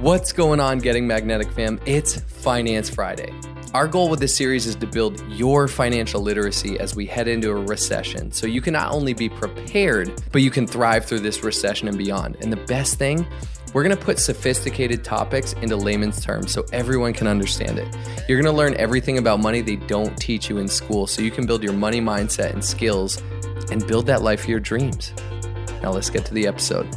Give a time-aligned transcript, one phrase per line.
[0.00, 1.78] What's going on, Getting Magnetic fam?
[1.84, 3.34] It's Finance Friday.
[3.74, 7.50] Our goal with this series is to build your financial literacy as we head into
[7.50, 11.44] a recession so you can not only be prepared, but you can thrive through this
[11.44, 12.38] recession and beyond.
[12.40, 13.26] And the best thing,
[13.74, 17.94] we're gonna put sophisticated topics into layman's terms so everyone can understand it.
[18.26, 21.44] You're gonna learn everything about money they don't teach you in school so you can
[21.44, 23.22] build your money mindset and skills
[23.70, 25.12] and build that life of your dreams.
[25.82, 26.88] Now let's get to the episode.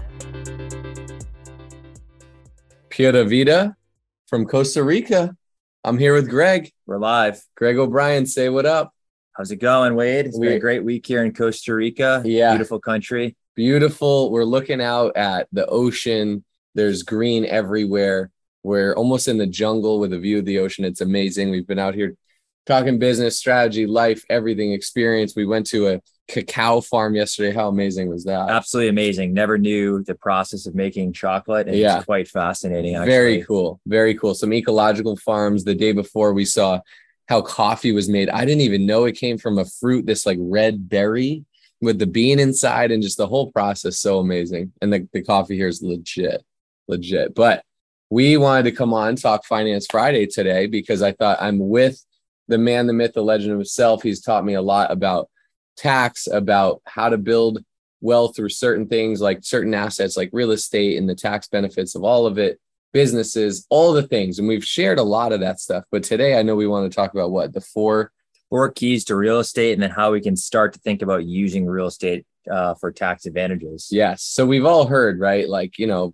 [2.94, 3.76] Pura Vida
[4.28, 5.36] from Costa Rica.
[5.84, 6.72] I'm here with Greg.
[6.86, 7.42] We're live.
[7.56, 8.94] Greg O'Brien, say what up.
[9.36, 10.28] How's it going, Wade?
[10.28, 12.22] It's We- been a great week here in Costa Rica.
[12.24, 12.52] Yeah.
[12.52, 13.36] Beautiful country.
[13.56, 14.30] Beautiful.
[14.30, 16.44] We're looking out at the ocean.
[16.76, 18.30] There's green everywhere.
[18.62, 20.86] We're almost in the jungle with a view of the ocean.
[20.86, 21.50] It's amazing.
[21.50, 22.14] We've been out here
[22.68, 25.36] talking business, strategy, life, everything, experience.
[25.36, 27.54] We went to a cacao farm yesterday.
[27.54, 28.50] How amazing was that?
[28.50, 29.34] Absolutely amazing.
[29.34, 31.68] Never knew the process of making chocolate.
[31.68, 31.98] And Yeah.
[31.98, 32.96] It's quite fascinating.
[32.96, 33.12] Actually.
[33.12, 33.80] Very cool.
[33.86, 34.34] Very cool.
[34.34, 35.64] Some ecological farms.
[35.64, 36.80] The day before, we saw
[37.28, 38.30] how coffee was made.
[38.30, 41.46] I didn't even know it came from a fruit, this like red berry
[41.82, 44.00] with the bean inside, and just the whole process.
[44.00, 44.72] So amazing.
[44.82, 46.44] And the, the coffee here is legit,
[46.88, 47.36] legit.
[47.36, 47.64] But
[48.10, 52.04] we wanted to come on talk Finance Friday today because I thought I'm with
[52.48, 54.04] the man, the myth, the legend himself.
[54.04, 55.30] He's taught me a lot about
[55.76, 57.64] tax, about how to build
[58.02, 62.04] wealth through certain things like certain assets like real estate and the tax benefits of
[62.04, 62.60] all of it
[62.92, 64.40] businesses all the things.
[64.40, 65.86] And we've shared a lot of that stuff.
[65.90, 67.54] But today i know we want to talk about what?
[67.54, 68.12] The four
[68.54, 71.66] Four keys to real estate and then how we can start to think about using
[71.66, 73.88] real estate uh, for tax advantages.
[73.90, 74.22] yes.
[74.22, 75.50] So we've all heard right?
[75.50, 76.14] Like you know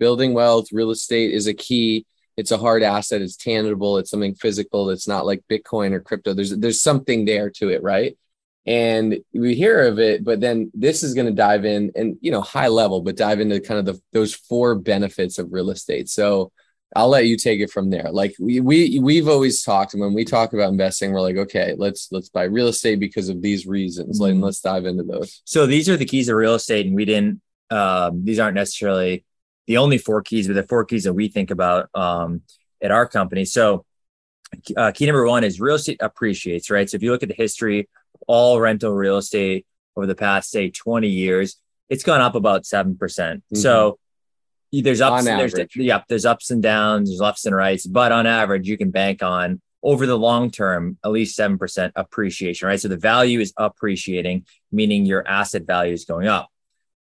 [0.00, 2.04] building wealth real estate is a key.
[2.36, 3.22] It's a hard asset.
[3.22, 3.98] It's tangible.
[3.98, 4.90] It's something physical.
[4.90, 6.34] It's not like bitcoin or crypto.
[6.34, 8.18] There's there's something there to it right
[8.66, 12.30] and we hear of it but then this is going to dive in and you
[12.30, 16.08] know high level but dive into kind of the those four benefits of real estate
[16.08, 16.50] so
[16.94, 20.14] i'll let you take it from there like we, we we've always talked and when
[20.14, 23.66] we talk about investing we're like okay let's let's buy real estate because of these
[23.66, 24.42] reasons like Mhm.
[24.42, 27.40] let's dive into those So these are the keys of real estate, and we didn't.
[27.70, 29.24] Um, these aren't necessarily
[29.66, 32.42] the only four keys, but the four keys that we think about um,
[32.80, 33.44] at our company.
[33.44, 33.84] So
[34.76, 36.88] uh, key number one is real estate appreciates, right?
[36.88, 37.88] So if you look at the history
[38.26, 39.66] all rental real estate
[39.96, 41.56] over the past say 20 years,
[41.88, 43.42] it's gone up about seven percent.
[43.44, 43.56] Mm-hmm.
[43.56, 43.98] So
[44.72, 48.26] there's ups and there's yeah, there's ups and downs, there's lefts and rights, but on
[48.26, 52.80] average, you can bank on over the long term at least seven percent appreciation, right?
[52.80, 56.48] So the value is appreciating, meaning your asset value is going up.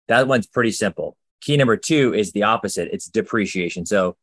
[0.07, 1.17] That one's pretty simple.
[1.41, 2.89] Key number two is the opposite.
[2.91, 3.85] It's depreciation.
[3.85, 4.15] So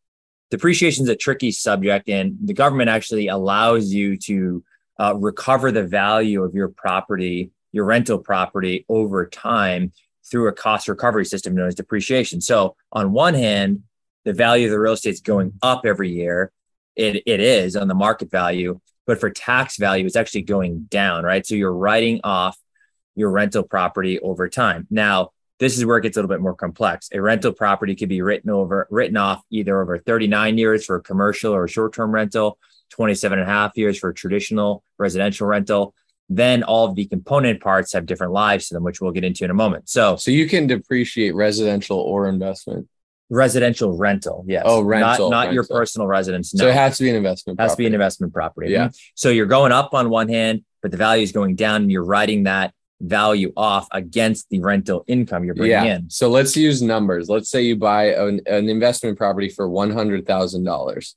[0.51, 4.65] depreciation is a tricky subject, and the government actually allows you to
[4.99, 9.93] uh, recover the value of your property, your rental property over time
[10.31, 12.41] through a cost recovery system known as depreciation.
[12.41, 13.83] So on one hand,
[14.25, 16.53] the value of the real estate is going up every year.
[16.97, 21.25] It, it is on the market value, but for tax value, it's actually going down,
[21.25, 21.47] right?
[21.47, 22.59] So you're writing off
[23.15, 24.87] your rental property over time.
[24.91, 27.09] Now, this is where it gets a little bit more complex.
[27.13, 31.03] A rental property could be written over, written off either over 39 years for a
[31.03, 32.59] commercial or a short-term rental,
[32.91, 35.95] 27 and a half years for a traditional residential rental.
[36.29, 39.45] Then all of the component parts have different lives to them, which we'll get into
[39.45, 39.89] in a moment.
[39.89, 42.89] So so you can depreciate residential or investment
[43.31, 44.63] residential rental, yes.
[44.67, 46.55] Oh, rental, not, not your personal residence.
[46.55, 48.71] No, so it has to be an investment It has to be an investment property.
[48.71, 48.89] Yeah.
[48.89, 48.99] Mhm.
[49.15, 52.05] So you're going up on one hand, but the value is going down, and you're
[52.05, 55.97] writing that value off against the rental income you're bringing yeah.
[55.97, 56.11] in.
[56.11, 57.29] So let's use numbers.
[57.29, 61.15] Let's say you buy an, an investment property for one hundred thousand dollars.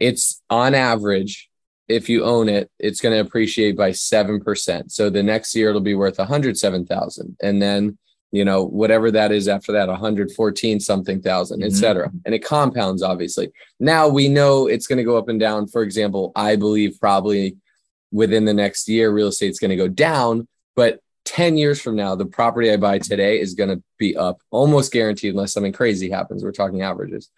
[0.00, 1.48] It's on average,
[1.88, 4.90] if you own it, it's going to appreciate by seven percent.
[4.92, 7.98] So the next year it'll be worth one hundred seven thousand, and then
[8.32, 11.72] you know whatever that is after that, one hundred fourteen something 1000 et Mhm.
[11.74, 12.10] cetera.
[12.24, 13.50] And it compounds obviously.
[13.78, 15.66] Now we know it's going to go up and down.
[15.66, 17.56] For example, I believe probably
[18.12, 22.14] within the next year, real estate's going to go down, but 10 years from now,
[22.16, 26.10] the property I buy today is going to be up almost guaranteed unless something crazy
[26.10, 26.42] happens.
[26.42, 27.30] We're talking averages.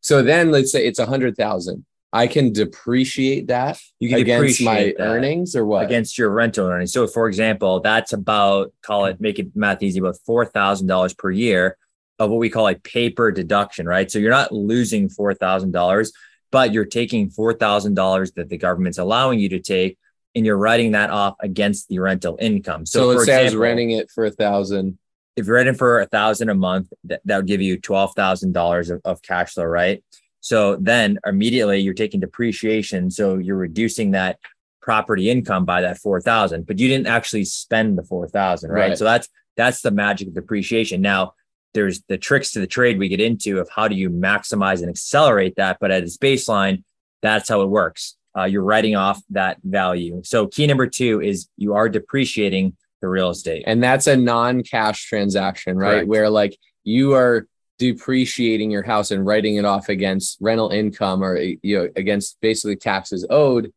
[0.00, 1.84] So then let's say it's a hundred thousand.
[2.14, 5.84] I can depreciate that You can against my earnings or what?
[5.84, 6.92] against your rental earnings.
[6.92, 11.12] So, for example, that's about call it make it math easy about four thousand dollars
[11.12, 11.76] per year
[12.20, 14.08] of what we call a paper deduction, right?
[14.10, 16.12] So you're not losing four thousand dollars,
[16.52, 19.98] but you're taking four thousand dollars that the government's allowing you to take,
[20.36, 22.86] and you're writing that off against the rental income.
[22.86, 24.98] so So, let's say I was renting it for a thousand.
[25.36, 28.52] if you're renting for a thousand a month, that, that would give you twelve thousand
[28.52, 30.04] dollars of, of cash flow, right?
[30.44, 34.38] So then immediately you're taking depreciation, so you're reducing that
[34.82, 38.90] property income by that four thousand, but you didn't actually spend the four thousand, right?
[38.90, 38.98] Right.
[38.98, 39.26] So that's
[39.56, 41.00] that's the magic of depreciation.
[41.00, 41.32] Now,
[41.72, 44.90] there's the tricks to the trade we get into of how do you maximize and
[44.90, 45.78] accelerate that.
[45.80, 46.84] But at its baseline,
[47.22, 48.16] that's how it works.
[48.36, 50.20] Uh, you're writing off that value.
[50.24, 53.64] So key number two is you are depreciating the real estate.
[53.66, 55.92] And that's a non-cash transaction, right?
[55.92, 56.08] Correct.
[56.08, 57.46] Where like you are
[57.84, 62.76] depreciating your house and writing it off against rental income or you know against basically
[62.76, 63.74] taxes owed.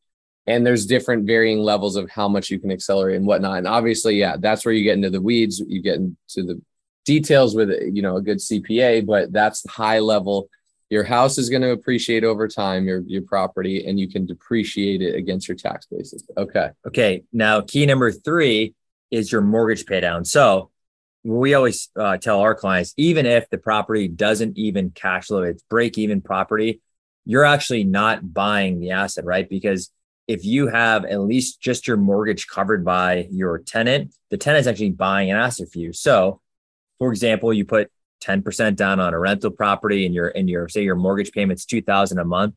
[0.49, 3.57] And there's different varying levels of how much you can accelerate and whatnot.
[3.57, 5.59] And obviously yeah that's where you get into the weeds.
[5.59, 6.61] You get into the
[7.03, 10.47] details with you know a good cpa but that's the high level.
[10.89, 15.01] Your house is going to appreciate over time your your property and you can depreciate
[15.01, 16.23] it against your tax basis.
[16.37, 16.69] Okay.
[16.87, 17.23] Okay.
[17.33, 18.73] Now key number three
[19.11, 20.71] is your mortgage pay down so
[21.27, 25.61] we always uh, tell our clients, even if the property doesn't even cash flow, it's
[25.63, 26.81] break even property,
[27.25, 29.49] you're actually not buying the asset, right?
[29.49, 29.91] Because
[30.27, 34.67] if you have at least just your mortgage covered by your tenant, the tenant is
[34.67, 35.91] actually buying an asset for you.
[35.91, 36.39] So,
[36.97, 37.91] for example, you put
[38.23, 42.19] 10% down on a rental property and your and your say your mortgage payment's 2000
[42.19, 42.55] a month.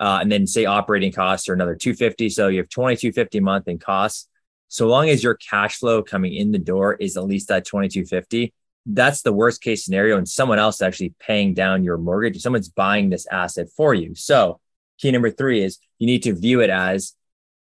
[0.00, 2.30] Uh, and then say operating costs are another 250.
[2.30, 4.28] So you have 2250 a month in costs
[4.70, 8.54] so long as your cash flow coming in the door is at least that 2250
[8.86, 12.68] that's the worst case scenario and someone else is actually paying down your mortgage someone's
[12.68, 14.14] buying this asset for you.
[14.14, 14.60] So
[14.98, 17.14] key number three is you need to view it as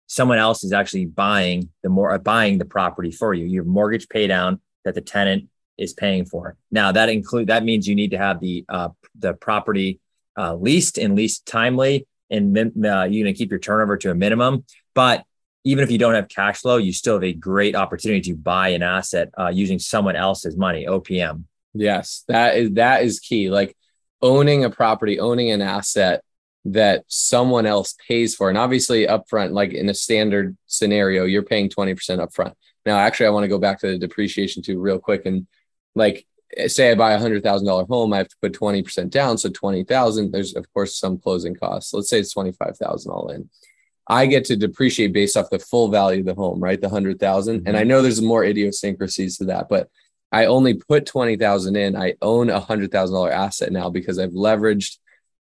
[0.08, 3.46] someone else is actually buying the more uh, buying the property for you.
[3.46, 6.56] Your mortgage pay down that the tenant is paying for.
[6.72, 10.00] Now that include that means you need to have the uh, the property
[10.38, 14.16] uh, leased and leased timely and uh, you're going to keep your turnover to a
[14.16, 15.24] minimum but
[15.68, 18.70] even if you don't have cash flow, you still have a great opportunity to buy
[18.70, 21.44] an asset uh, using someone else's money, OPM.
[21.74, 23.50] Yes, that is that is key.
[23.50, 23.76] Like
[24.22, 26.24] owning a property, owning an asset
[26.64, 31.70] that someone else pays for, and obviously upfront, like in a standard scenario, you're paying
[31.70, 32.54] twenty percent upfront.
[32.86, 35.48] Now, actually, I want to go back to the depreciation too, real quick, and
[35.96, 36.26] like
[36.68, 39.38] say I buy a hundred thousand dollar home, I have to put twenty percent down,
[39.38, 40.32] so twenty thousand.
[40.32, 41.94] There's of course some closing costs.
[41.94, 43.50] Let's say it's twenty five thousand all in
[44.10, 46.80] I get to depreciate based off the full value of the home, right?
[46.80, 47.60] The hundred thousand.
[47.60, 47.68] Mm-hmm.
[47.68, 49.90] And I know there's more idiosyncrasies to that, but
[50.32, 51.96] I only put twenty thousand in.
[51.96, 54.98] I own a hundred thousand dollar asset now because I've leveraged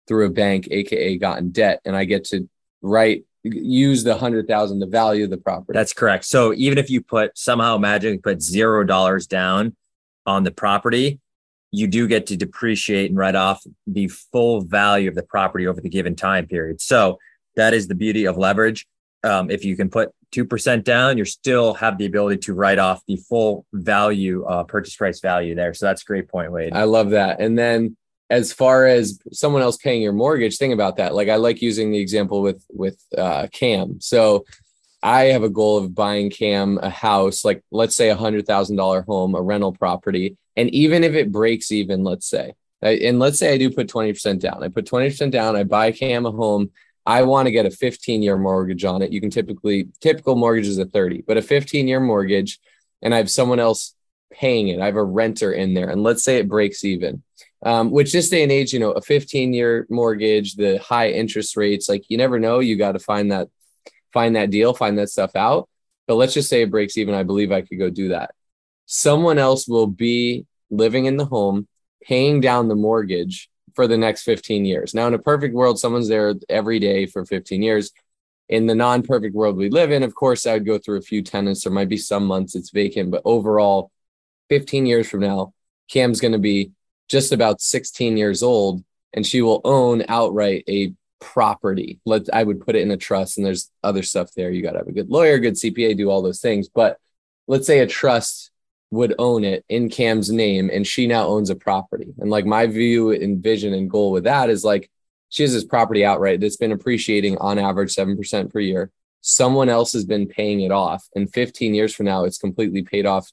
[0.07, 2.49] through a bank, aka gotten debt, and I get to
[2.81, 5.77] write use the hundred thousand the value of the property.
[5.77, 6.25] That's correct.
[6.25, 9.75] So even if you put somehow magically put zero dollars down
[10.25, 11.19] on the property,
[11.71, 15.81] you do get to depreciate and write off the full value of the property over
[15.81, 16.79] the given time period.
[16.79, 17.19] So
[17.55, 18.87] that is the beauty of leverage.
[19.23, 23.01] Um, if you can put 2% down, you still have the ability to write off
[23.07, 25.73] the full value, uh, purchase price value there.
[25.73, 26.73] So that's a great point, Wade.
[26.73, 27.39] I love that.
[27.39, 27.95] And then
[28.29, 31.13] as far as someone else paying your mortgage, think about that.
[31.13, 34.01] Like I like using the example with, with uh, Cam.
[34.01, 34.43] So
[35.03, 38.77] I have a goal of buying Cam a house, like let's say a hundred thousand
[38.77, 40.37] dollar home, a rental property.
[40.55, 44.39] And even if it breaks even, let's say, and let's say I do put 20%
[44.39, 46.71] down, I put 20% down, I buy Cam a home
[47.05, 49.11] I want to get a 15 year mortgage on it.
[49.11, 52.59] You can typically, typical mortgage is a 30, but a 15 year mortgage,
[53.01, 53.95] and I have someone else
[54.31, 54.79] paying it.
[54.79, 57.23] I have a renter in there, and let's say it breaks even.
[57.65, 61.55] Um, which this day and age, you know, a 15 year mortgage, the high interest
[61.55, 62.59] rates, like you never know.
[62.59, 63.47] You got to find that,
[64.11, 65.69] find that deal, find that stuff out.
[66.07, 67.15] But let's just say it breaks even.
[67.15, 68.31] I believe I could go do that.
[68.85, 71.67] Someone else will be living in the home,
[72.01, 74.93] paying down the mortgage for the next 15 years.
[74.93, 77.91] Now, in a perfect world, someone's there every day for 15 years.
[78.49, 81.01] In the non perfect world we live in, of course, I would go through a
[81.01, 81.63] few tenants.
[81.63, 83.91] There might be some months it's vacant, but overall,
[84.49, 85.53] 15 years from now,
[85.89, 86.71] Cam's going to be
[87.07, 91.99] just about 16 years old and she will own outright a property.
[92.05, 94.51] Let I would put it in a trust, and there's other stuff there.
[94.51, 96.67] You got to have a good lawyer, good CPA, do all those things.
[96.67, 96.97] But
[97.47, 98.51] let's say a trust
[98.93, 102.13] would own it in Cam's name and she now owns a property.
[102.19, 104.87] And like my view and vision and goal with that is like
[105.29, 108.91] she has this property outright that's been appreciating on average 7% per year.
[109.21, 111.07] Someone else has been paying it off.
[111.15, 113.31] And 15 years from now, it's completely paid off.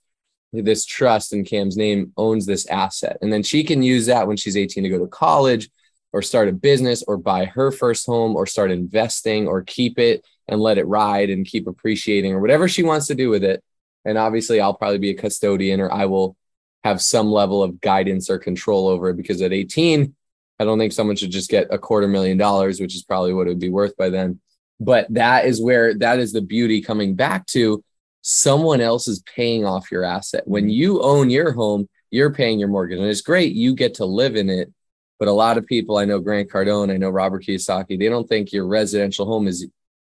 [0.54, 3.18] This trust in Cam's name owns this asset.
[3.20, 5.68] And then she can use that when she's 18 to go to college
[6.14, 10.24] or start a business or buy her first home or start investing or keep it
[10.48, 13.62] and let it ride and keep appreciating or whatever she wants to do with it
[14.04, 16.36] and obviously, I'll probably be a custodian or I will
[16.84, 20.14] have some level of guidance or control over it because at 18,
[20.58, 23.46] I don't think someone should just get a quarter million dollars, which is probably what
[23.46, 24.40] it would be worth by then.
[24.78, 27.84] But that is where that is the beauty coming back to
[28.22, 30.44] someone else is paying off your asset.
[30.46, 30.70] When mm-hmm.
[30.70, 32.98] you own your home, you're paying your mortgage.
[32.98, 34.72] And it's great, you get to live in it.
[35.18, 38.28] But a lot of people, I know Grant Cardone, I know Robert Kiyosaki, they don't
[38.28, 39.66] think your residential home is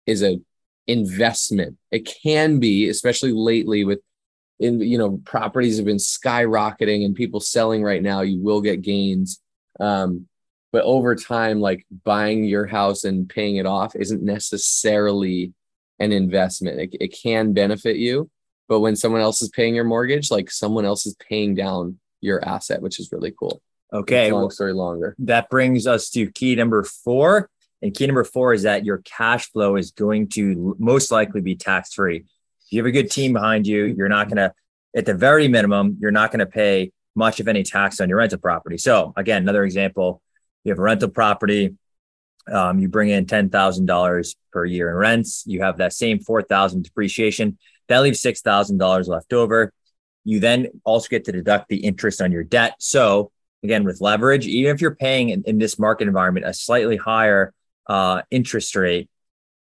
[0.06, 0.40] is a
[0.88, 1.78] investment.
[1.92, 4.00] It can be, especially lately with
[4.60, 8.82] in you know properties have been skyrocketing and people selling right now you will get
[8.82, 9.40] gains.
[9.80, 10.28] Um,
[10.72, 15.54] but over time like buying your house and paying it off isn't necessarily
[16.00, 16.80] an investment.
[16.80, 18.30] It, it can benefit you
[18.68, 22.44] but when someone else is paying your mortgage like someone else is paying down your
[22.44, 23.62] asset which is really cool.
[23.94, 25.16] Okay long story longer.
[25.20, 27.50] that brings us to key number four
[27.82, 31.56] and key number four is that your cash flow is going to most likely be
[31.56, 32.26] tax free
[32.68, 34.54] if you have a good team behind you, you're not going to,
[34.94, 38.18] at the very minimum, you're not going to pay much of any tax on your
[38.18, 38.78] rental property.
[38.78, 40.22] So again, another example,
[40.66, 41.76] you have a rental property,
[42.52, 47.58] um, you bring in $10,000 per year in rents, you have that same 4,000 depreciation,
[47.88, 49.72] that leaves $6,000 left over.
[50.26, 52.76] You then also get to deduct the interest on your debt.
[52.80, 53.32] So
[53.64, 57.54] again, with leverage, even if you're paying in, in this market environment a slightly higher
[57.88, 59.10] uh, interest rate,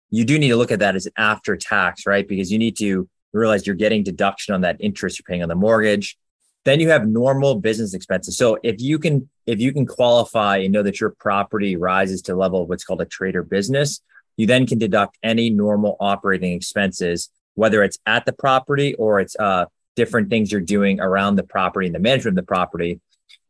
[0.09, 2.27] you do need to look at that as after tax, right?
[2.27, 5.55] Because you need to realize you're getting deduction on that interest you're paying on the
[5.55, 6.17] mortgage.
[6.65, 8.37] Then you have normal business expenses.
[8.37, 12.35] So if you can if you can qualify and know that your property rises to
[12.35, 14.01] level of what's called a trade or business,
[14.35, 19.35] you then can deduct any normal operating expenses, whether it's at the property or it's
[19.39, 19.65] uh,
[19.95, 22.99] different things you're doing around the property and the management of the property.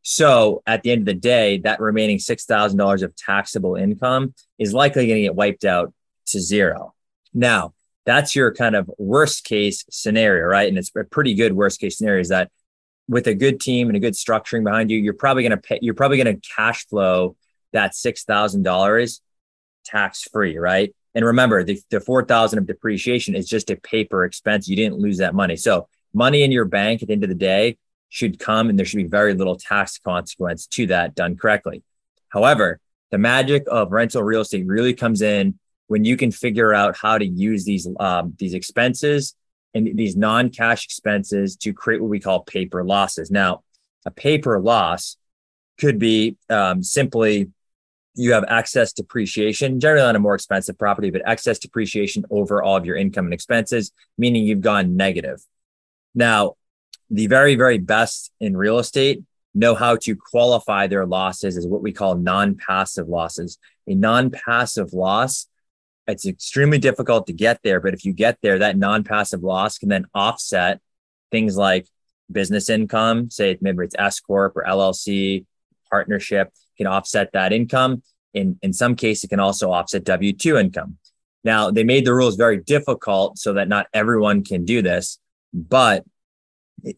[0.09, 5.05] So at the end of the day, that remaining $6,000 of taxable income is likely
[5.05, 5.93] going to get wiped out
[6.27, 6.93] to zero.
[7.33, 7.73] Now,
[8.05, 10.69] that's your kind of worst case scenario, right?
[10.69, 12.49] And it's a pretty good worst case scenario is that
[13.09, 15.79] with a good team and a good structuring behind you, you're probably going to pay,
[15.81, 17.35] you're probably going to cash flow
[17.73, 19.19] that $6,000
[19.83, 20.95] tax free, right?
[21.15, 24.69] And remember, the, the 4,000 of depreciation is just a paper expense.
[24.69, 25.57] You didn't lose that money.
[25.57, 27.77] So money in your bank at the end of the day
[28.09, 31.83] should come and there should be very little tax consequence to that done correctly.
[32.29, 32.79] However,
[33.11, 37.17] the magic of rental real estate really comes in when you can figure out how
[37.17, 39.35] to use these um, these expenses
[39.73, 43.29] and these non-cash expenses to create what we call paper losses.
[43.31, 43.63] Now,
[44.05, 45.17] a paper loss
[45.79, 47.51] could be um, simply
[48.15, 52.75] you have excess depreciation, generally on a more expensive property, but excess depreciation over all
[52.75, 55.39] of your income and expenses, meaning you've gone negative.
[56.15, 56.55] Now,
[57.09, 59.23] the very, very best in real estate
[59.53, 63.57] know how to qualify their losses as what we call non passive losses.
[63.87, 65.47] A non passive loss
[66.07, 69.89] it's extremely difficult to get there, but if you get there, that non-passive loss can
[69.89, 70.79] then offset
[71.31, 71.85] things like
[72.31, 75.45] business income, say maybe it's S corp or LLC
[75.89, 78.03] partnership can offset that income.
[78.33, 80.97] In in some cases, it can also offset W two income.
[81.43, 85.19] Now they made the rules very difficult so that not everyone can do this,
[85.53, 86.05] but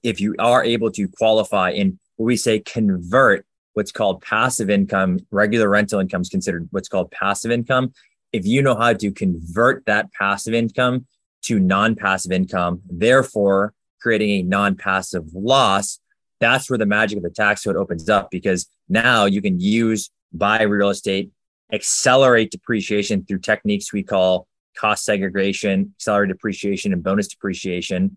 [0.03, 5.19] if you are able to qualify in what we say convert what's called passive income,
[5.31, 7.93] regular rental income is considered what's called passive income
[8.31, 11.05] if you know how to convert that passive income
[11.43, 15.99] to non-passive income, therefore creating a non-passive loss,
[16.39, 20.09] that's where the magic of the tax code opens up because now you can use
[20.31, 21.31] buy real estate,
[21.71, 28.15] accelerate depreciation through techniques we call cost segregation, accelerated depreciation, and bonus depreciation.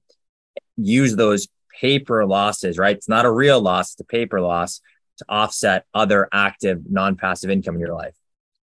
[0.76, 1.48] Use those
[1.80, 2.96] paper losses, right?
[2.96, 4.80] It's not a real loss, it's a paper loss
[5.18, 8.14] to offset other active non-passive income in your life.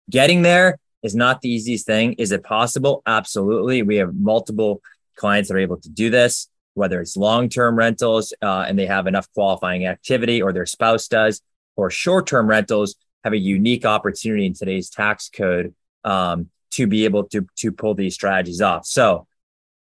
[0.09, 2.13] Getting there is not the easiest thing.
[2.13, 3.01] Is it possible?
[3.05, 3.83] Absolutely.
[3.83, 4.81] We have multiple
[5.15, 8.85] clients that are able to do this, whether it's long term rentals uh, and they
[8.85, 11.41] have enough qualifying activity or their spouse does,
[11.75, 17.05] or short term rentals have a unique opportunity in today's tax code um, to be
[17.05, 18.85] able to, to pull these strategies off.
[18.85, 19.27] So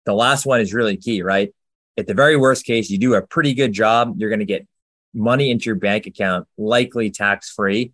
[0.04, 1.54] the last one is really key, right?
[1.98, 4.14] At the very worst case, you do a pretty good job.
[4.16, 4.66] You're going to get
[5.12, 7.92] money into your bank account, likely tax free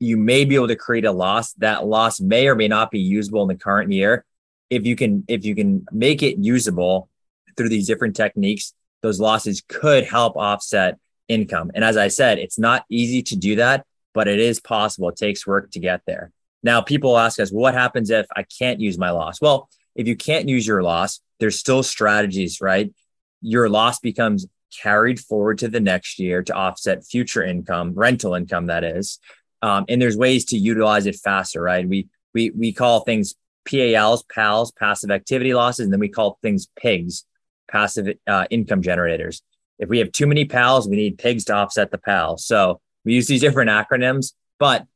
[0.00, 1.52] you may be able to create a loss.
[1.54, 4.24] That loss may or may not be usable in the current year.
[4.70, 7.08] If you can, if you can make it usable
[7.56, 11.70] through these different techniques, those losses could help offset income.
[11.74, 15.08] And as I said, it's not easy to do that, but it is possible.
[15.08, 16.32] It takes work to get there.
[16.62, 19.40] Now, people ask us, what happens if I can't use my loss?
[19.40, 22.92] Well, if you can't use your loss, there's still strategies, right?
[23.40, 28.66] Your loss becomes carried forward to the next year to offset future income, rental income,
[28.66, 29.18] that is.
[29.62, 31.88] Um, and there's ways to utilize it faster, right?
[31.88, 33.34] We we we call things
[33.68, 37.24] PALs, PALs, passive activity losses, and then we call things PIGs,
[37.70, 39.42] passive uh, income generators.
[39.78, 42.44] If we have too many PALs, we need PIGs to offset the PALs.
[42.44, 44.86] So we use these different acronyms, but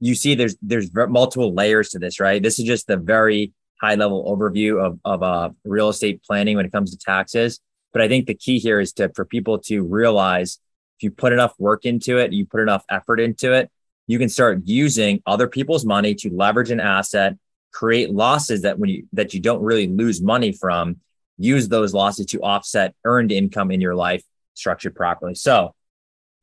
[0.00, 2.42] you see there's there's multiple layers to this, right?
[2.42, 6.66] This is just the very high level overview of of uh, real estate planning when
[6.66, 7.60] it comes to taxes.
[7.92, 10.58] But I think the key here is to for people to realize
[10.98, 13.70] if you put enough work into it, you put enough effort into it,
[14.06, 17.36] you can start using other people's money to leverage an asset,
[17.72, 20.96] create losses that when you that you don't really lose money from,
[21.38, 24.22] use those losses to offset earned income in your life
[24.54, 25.34] structured properly.
[25.34, 25.74] So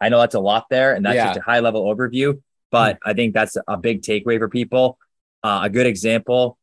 [0.02, 1.28] I know that's a lot there, and that's yeah.
[1.28, 2.42] just a high level overview,
[2.72, 3.10] but mm-hmm.
[3.10, 4.98] I think that's a big takeaway for people.
[5.44, 6.58] Uh, a good example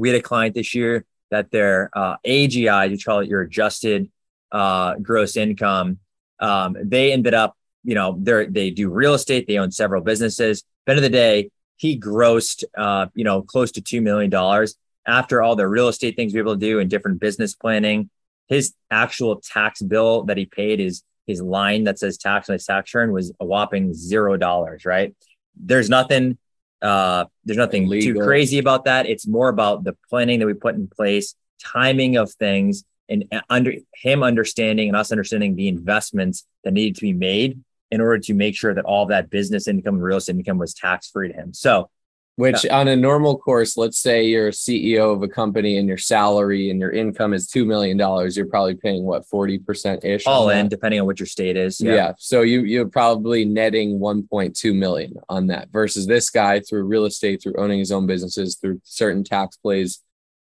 [0.00, 4.10] we had a client this year that their uh, AGI, you call it your adjusted
[4.52, 5.98] uh, gross income,
[6.40, 10.64] um, they ended up, you know, they they do real estate, they own several businesses.
[10.86, 15.42] End of the day, he grossed, uh, you know, close to two million dollars after
[15.42, 18.10] all the real estate things we were able to do and different business planning.
[18.48, 22.66] His actual tax bill that he paid is his line that says tax on his
[22.66, 24.84] tax return was a whopping zero dollars.
[24.84, 25.14] Right?
[25.56, 26.38] There's nothing.
[26.82, 28.14] Uh, there's nothing Legal.
[28.14, 29.06] too crazy about that.
[29.06, 33.74] It's more about the planning that we put in place, timing of things, and under
[33.94, 37.60] him understanding and us understanding the investments that needed to be made
[37.90, 40.72] in order to make sure that all that business income and real estate income was
[40.72, 41.52] tax free to him.
[41.52, 41.90] So
[42.36, 45.98] which on a normal course, let's say you're a CEO of a company and your
[45.98, 47.98] salary and your income is $2 million,
[48.34, 50.26] you're probably paying what, 40% ish?
[50.26, 50.70] All in, that?
[50.70, 51.80] depending on what your state is.
[51.80, 51.94] Yeah.
[51.94, 52.12] yeah.
[52.18, 57.42] So you, you're probably netting 1.2 million on that versus this guy through real estate,
[57.42, 60.02] through owning his own businesses, through certain tax plays,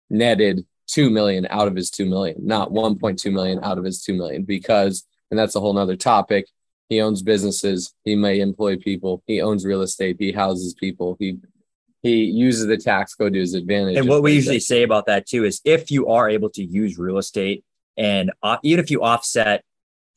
[0.10, 4.14] netted 2 million out of his 2 million, not 1.2 million out of his 2
[4.14, 6.48] million because, and that's a whole nother topic.
[6.90, 7.94] He owns businesses.
[8.04, 9.22] He may employ people.
[9.28, 10.16] He owns real estate.
[10.20, 11.18] He houses people.
[11.20, 11.38] He
[12.08, 13.98] he uses the tax code to his advantage.
[13.98, 16.98] And what we usually say about that too is if you are able to use
[16.98, 17.64] real estate
[17.98, 19.64] and uh, even if you offset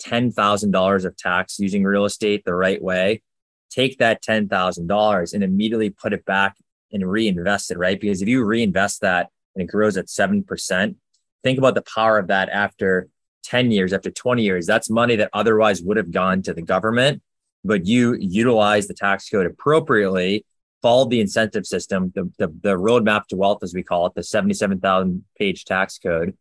[0.03, 3.23] $10,000 of tax using real estate the right way,
[3.71, 6.57] take that $10,000 and immediately put it back
[6.93, 8.01] and reinvest it, right?
[8.01, 10.95] Because if you reinvest that and it grows at 7%,
[11.43, 13.09] think about the power of that after
[13.45, 14.67] 10 years, after 20 years.
[14.67, 17.23] That's money that otherwise would have gone to the government,
[17.65, 20.45] but you utilize the tax code appropriately
[20.83, 24.23] followed the incentive system, the, the, the roadmap to wealth, as we call it, the
[24.23, 26.37] 77,000 page tax code,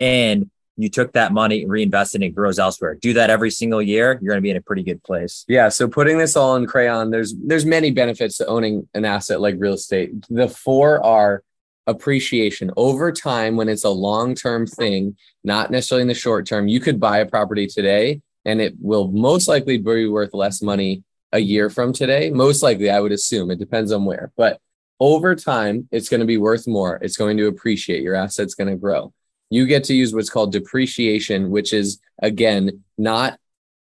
[0.00, 2.96] and you took that money, reinvested, and it grows elsewhere.
[2.96, 5.44] Do that every single year, you're going to be in a pretty good place.
[5.46, 5.68] Yeah.
[5.68, 9.54] So putting this all in crayon, there's there's many benefits to owning an asset like
[9.58, 10.10] real estate.
[10.28, 11.44] The four are
[11.86, 16.66] appreciation over time when it's a long-term thing, not necessarily in the short term.
[16.66, 21.02] You could buy a property today and it will most likely be worth less money
[21.34, 22.30] a year from today.
[22.30, 24.60] Most likely, I would assume it depends on where, but
[25.00, 26.98] over time, it's going to be worth more.
[27.02, 28.02] It's going to appreciate.
[28.02, 29.12] Your asset's going to grow.
[29.50, 33.38] You get to use what's called depreciation, which is again not.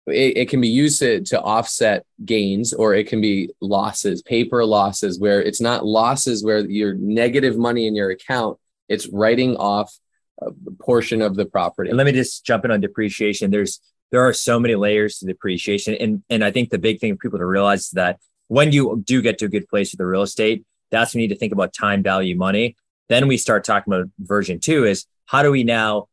[0.09, 4.64] It, it can be used to, to offset gains, or it can be losses, paper
[4.64, 8.59] losses, where it's not losses where your negative money in your account.
[8.88, 9.96] It's writing off
[10.40, 11.90] a portion of the property.
[11.90, 13.51] And let me just jump in on depreciation.
[13.51, 15.94] There's there are so many layers to depreciation.
[15.94, 18.18] And, and I think the big thing for people to realize is that
[18.49, 21.29] when you do get to a good place with the real estate, that's when you
[21.29, 22.77] need to think about time value money.
[23.09, 26.09] Then we start talking about version two is how do we now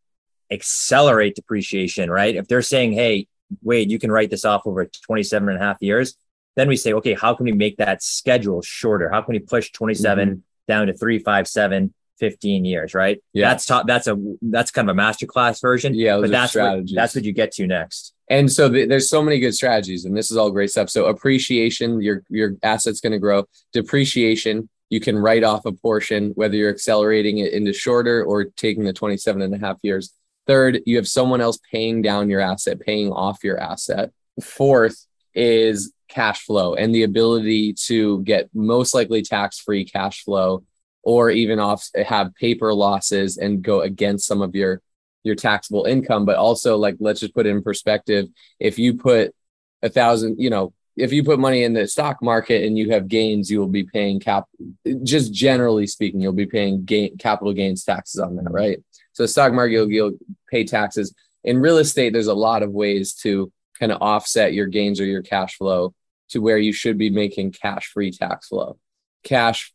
[0.51, 2.35] accelerate depreciation, right?
[2.35, 3.27] If they're saying, hey,
[3.63, 6.15] wait, you can write this off over 27 and a half years,
[6.55, 9.09] then we say, okay, how can we make that schedule shorter?
[9.09, 10.39] How can we push 27 mm-hmm.
[10.67, 13.21] down to three, five, seven, 15 years, right?
[13.33, 13.49] Yeah.
[13.49, 13.87] That's top.
[13.87, 15.93] That's a, that's kind of a masterclass version.
[15.93, 16.19] Yeah.
[16.19, 18.13] But that's what, that's what you get to next.
[18.29, 20.89] And so the, there's so many good strategies and this is all great stuff.
[20.89, 24.69] So appreciation, your, your asset's going to grow depreciation.
[24.89, 28.93] You can write off a portion, whether you're accelerating it into shorter or taking the
[28.93, 30.13] 27 and a half years.
[30.47, 34.11] Third, you have someone else paying down your asset, paying off your asset.
[34.41, 40.63] Fourth is cash flow and the ability to get most likely tax free cash flow
[41.05, 44.81] or even off have paper losses and go against some of your
[45.23, 46.25] your taxable income.
[46.25, 48.27] But also like let's just put it in perspective.
[48.59, 49.33] If you put
[49.81, 53.07] a thousand you know if you put money in the stock market and you have
[53.07, 54.45] gains you will be paying cap
[55.03, 58.83] just generally speaking you'll be paying gain capital gains taxes on that right?
[59.13, 60.17] So stock market you'll, you'll
[60.49, 61.13] pay taxes.
[61.43, 65.05] In real estate there's a lot of ways to kind of offset your gains or
[65.05, 65.93] your cash flow
[66.29, 68.79] to where you should be making cash free tax flow.
[69.23, 69.73] Cash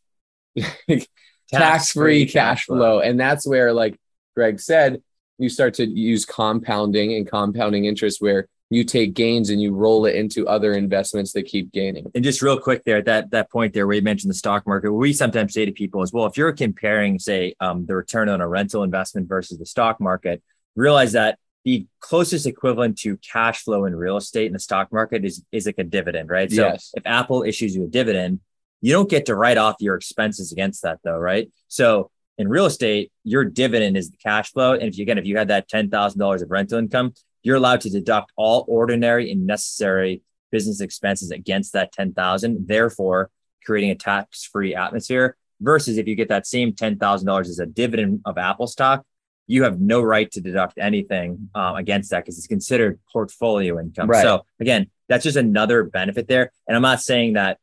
[1.49, 2.99] tax free cash flow.
[2.99, 3.99] And that's where, like
[4.35, 5.01] Greg said,
[5.37, 10.05] you start to use compounding and compounding interest where you take gains and you roll
[10.05, 12.09] it into other investments that keep gaining.
[12.15, 14.65] And just real quick there, at that that point there where you mentioned the stock
[14.65, 18.29] market, we sometimes say to people as well, if you're comparing, say, um, the return
[18.29, 20.41] on a rental investment versus the stock market,
[20.75, 25.25] realize that the closest equivalent to cash flow in real estate in the stock market
[25.25, 26.49] is is like a dividend, right?
[26.49, 26.91] So yes.
[26.95, 28.39] if Apple issues you a dividend,
[28.81, 31.51] you don't get to write off your expenses against that though, right?
[31.67, 34.73] So in real estate, your dividend is the cash flow.
[34.73, 37.13] And if you again, if you had that ten thousand dollars of rental income,
[37.43, 43.29] you're allowed to deduct all ordinary and necessary business expenses against that ten thousand, therefore
[43.65, 45.37] creating a tax-free atmosphere.
[45.63, 49.05] Versus if you get that same ten thousand dollars as a dividend of Apple stock,
[49.45, 54.09] you have no right to deduct anything uh, against that because it's considered portfolio income.
[54.09, 54.23] Right.
[54.23, 56.51] So again, that's just another benefit there.
[56.67, 57.59] And I'm not saying that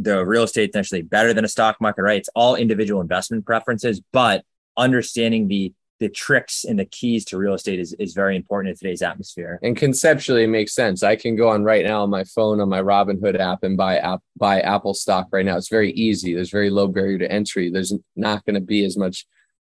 [0.00, 2.18] the real estate actually better than a stock market, right?
[2.18, 4.44] It's all individual investment preferences, but
[4.76, 8.76] understanding the the tricks and the keys to real estate is, is very important in
[8.76, 9.58] today's atmosphere.
[9.64, 11.02] And conceptually, it makes sense.
[11.02, 13.98] I can go on right now on my phone on my Robinhood app and buy
[13.98, 15.56] app buy Apple stock right now.
[15.56, 16.34] It's very easy.
[16.34, 17.70] There's very low barrier to entry.
[17.70, 19.26] There's not going to be as much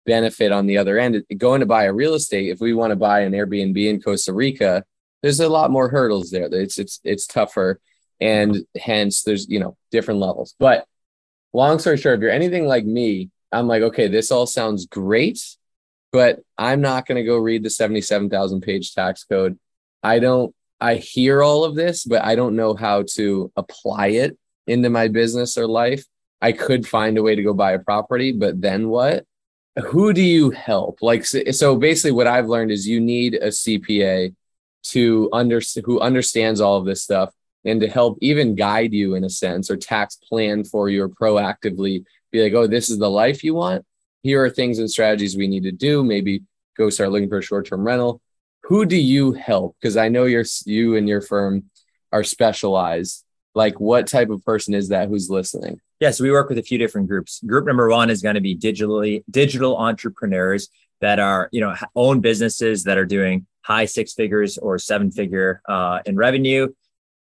[0.06, 1.24] benefit on the other end.
[1.38, 4.34] Going to buy a real estate, if we want to buy an Airbnb in Costa
[4.34, 4.84] Rica,
[5.22, 6.50] there's a lot more hurdles there.
[6.52, 7.80] It's it's it's tougher,
[8.20, 10.56] and hence there's you know different levels.
[10.60, 10.86] But
[11.54, 15.40] long story short, if you're anything like me, I'm like, okay, this all sounds great
[16.12, 19.60] but I'm not going to go read the 77,000 page tax code.
[20.04, 24.38] I don't, I hear all of this, but I don't know how to apply it
[24.68, 26.04] into my business or life.
[26.42, 29.26] I could find a way to go buy a property, but then what?
[29.86, 31.00] Who do you help?
[31.02, 34.36] Like, so basically, what I've learned is you need a CPA
[34.86, 37.32] to under who understands all of this stuff
[37.68, 41.10] and to help even guide you in a sense or tax plan for you or
[41.10, 43.86] proactively be like, oh, this is the life you want
[44.28, 46.04] here are things and strategies we need to do.
[46.04, 46.44] Maybe
[46.78, 48.22] go start looking for a short term rental.
[48.64, 49.78] Who do you help?
[49.80, 51.70] Because I know you're you and your firm
[52.12, 53.24] are specialized.
[53.56, 55.80] Like, what type of person is that who's listening?
[56.00, 57.42] Yeah, so we work with a few different groups.
[57.44, 62.20] Group number one is going to be digitally digital entrepreneurs that are you know own
[62.20, 66.68] businesses that are doing high six figures or seven figure uh, in revenue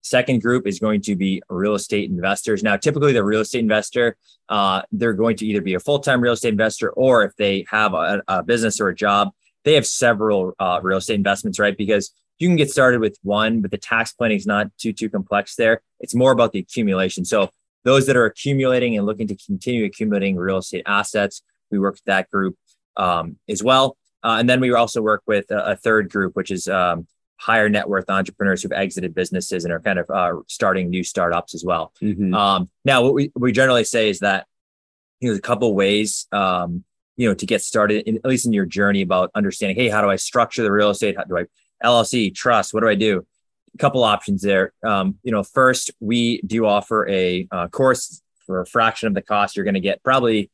[0.09, 2.63] Second group is going to be real estate investors.
[2.63, 4.17] Now, typically, the real estate investor,
[4.49, 7.67] uh, they're going to either be a full time real estate investor or if they
[7.71, 9.31] have a, a business or a job,
[9.65, 11.77] they have several uh, real estate investments, right?
[11.77, 15.11] Because you can get started with one, but the tax planning is not too too
[15.11, 15.83] complex there.
[16.01, 17.25] It's more about the accumulation.
[17.25, 17.51] So
[17.85, 22.05] those that are accumulating and looking to continue accumulating real estate assets, we work with
[22.05, 22.57] that group
[22.97, 23.97] um, as well.
[24.23, 27.07] Uh, and then we also work with a, a third group, which is um,
[27.39, 31.55] higher net worth entrepreneurs who've exited businesses and are kind of uh, starting new startups
[31.55, 31.93] as well.
[32.03, 32.35] Mm-hmm.
[32.35, 34.47] Um, now, what we, we generally say is that
[35.21, 36.85] you know, there's a couple ways, um,
[37.17, 40.03] you know, to get started, in, at least in your journey about understanding, hey, how
[40.03, 41.17] do I structure the real estate?
[41.17, 41.45] How do I
[41.85, 42.75] LLC trust?
[42.75, 43.25] What do I do?
[43.75, 44.73] A couple options there.
[44.85, 49.23] Um, you know, first, we do offer a uh, course for a fraction of the
[49.23, 49.57] cost.
[49.57, 50.51] You're going to get probably,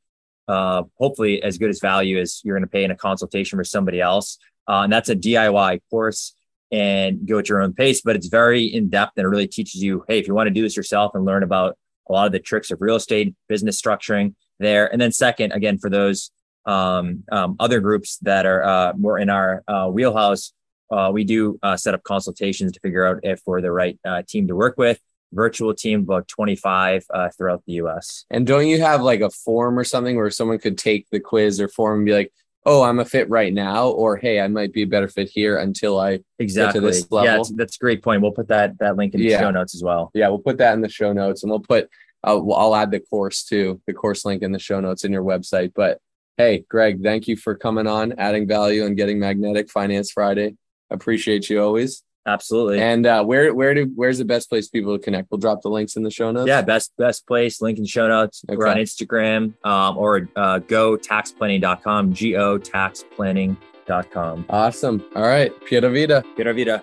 [0.48, 3.64] uh, hopefully, as good as value as you're going to pay in a consultation for
[3.64, 4.38] somebody else.
[4.68, 6.34] Uh, and that's a DIY course
[6.72, 8.02] and go at your own pace.
[8.02, 10.54] But it's very in depth and it really teaches you, hey, if you want to
[10.54, 11.76] do this yourself and learn about
[12.08, 14.90] a lot of the tricks of real estate, business structuring there.
[14.90, 16.30] And then second, again, for those
[16.66, 20.52] um, um, other groups that are uh, more in our uh, wheelhouse,
[20.90, 24.22] uh, we do uh, set up consultations to figure out if we're the right uh,
[24.26, 25.00] team to work with.
[25.32, 28.24] Virtual team, about 25 uh, throughout the US.
[28.30, 31.60] And don't you have like a form or something where someone could take the quiz
[31.60, 32.32] or form and be like,
[32.66, 35.58] oh, I'm a fit right now, or hey, I might be a better fit here
[35.58, 36.80] until I exactly.
[36.80, 37.26] get to this level.
[37.26, 38.22] Yeah, that's, that's a great point.
[38.22, 39.40] We'll put that that link in the yeah.
[39.40, 40.10] show notes as well.
[40.14, 41.88] Yeah, we'll put that in the show notes, and we'll put
[42.24, 45.24] uh, I'll add the course too, the course link in the show notes in your
[45.24, 45.72] website.
[45.74, 45.98] But
[46.36, 50.56] hey, Greg, thank you for coming on, adding value, and getting magnetic Finance Friday.
[50.90, 52.02] Appreciate you always.
[52.26, 52.80] Absolutely.
[52.80, 55.30] And uh, where where do where's the best place people to connect?
[55.30, 56.48] We'll drop the links in the show notes.
[56.48, 57.60] Yeah, best best place.
[57.60, 58.42] Link in show notes.
[58.48, 58.56] Okay.
[58.56, 62.12] We're on Instagram um, or uh, go taxplanning.com.
[62.12, 64.46] Go taxplanning.com.
[64.48, 65.04] Awesome.
[65.14, 65.52] All right.
[65.66, 66.24] Pura vida.
[66.34, 66.82] Pura vida.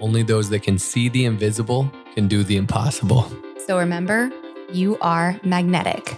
[0.00, 3.30] Only those that can see the invisible can do the impossible.
[3.66, 4.30] So remember,
[4.72, 6.16] you are magnetic.